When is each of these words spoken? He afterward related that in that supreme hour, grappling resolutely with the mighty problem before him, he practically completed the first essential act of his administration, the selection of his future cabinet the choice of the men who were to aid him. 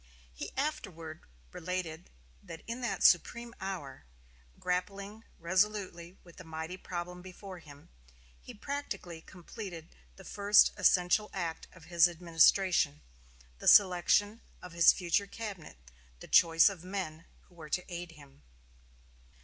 He 0.33 0.51
afterward 0.57 1.21
related 1.51 2.09
that 2.41 2.63
in 2.65 2.81
that 2.81 3.03
supreme 3.03 3.53
hour, 3.61 4.05
grappling 4.59 5.25
resolutely 5.37 6.17
with 6.23 6.37
the 6.37 6.43
mighty 6.43 6.75
problem 6.75 7.21
before 7.21 7.59
him, 7.59 7.89
he 8.41 8.55
practically 8.55 9.21
completed 9.21 9.95
the 10.15 10.23
first 10.25 10.71
essential 10.75 11.29
act 11.33 11.67
of 11.71 11.83
his 11.85 12.07
administration, 12.07 13.01
the 13.59 13.67
selection 13.67 14.41
of 14.59 14.71
his 14.73 14.91
future 14.91 15.27
cabinet 15.27 15.77
the 16.19 16.27
choice 16.27 16.67
of 16.67 16.81
the 16.81 16.87
men 16.87 17.25
who 17.41 17.53
were 17.53 17.69
to 17.69 17.85
aid 17.87 18.13
him. 18.13 18.41